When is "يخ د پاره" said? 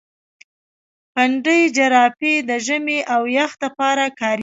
3.37-4.07